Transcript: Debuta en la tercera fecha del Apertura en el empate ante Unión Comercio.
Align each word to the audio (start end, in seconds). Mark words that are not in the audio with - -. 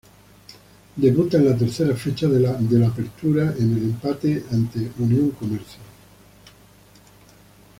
Debuta 0.95 1.37
en 1.37 1.45
la 1.47 1.55
tercera 1.55 1.95
fecha 1.95 2.27
del 2.27 2.47
Apertura 2.47 3.53
en 3.59 3.73
el 3.77 3.83
empate 3.83 4.43
ante 4.51 4.91
Unión 4.97 5.29
Comercio. 5.29 5.79